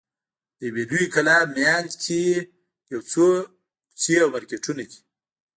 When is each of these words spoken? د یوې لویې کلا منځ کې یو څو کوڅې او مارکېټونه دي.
د 0.57 0.59
یوې 0.69 0.83
لویې 0.89 1.07
کلا 1.13 1.37
منځ 1.55 1.89
کې 2.03 2.21
یو 2.91 3.01
څو 3.11 3.25
کوڅې 3.89 4.15
او 4.23 4.27
مارکېټونه 4.33 4.83
دي. 4.89 4.99